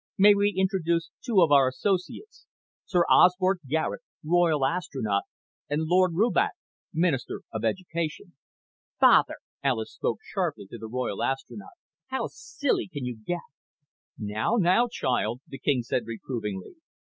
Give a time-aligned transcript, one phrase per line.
[0.17, 2.47] May we introduce two of our associates?
[2.87, 5.25] Sir Osbert Garet, Royal Astronaut,
[5.69, 6.53] and Lord Rubach,
[6.91, 8.33] Minister of Education."
[8.99, 11.77] "Father!" Alis spoke sharply to the Royal Astronaut.
[12.07, 13.41] "How silly can you get?"
[14.17, 16.77] "Now, now, child," the king said reprovingly.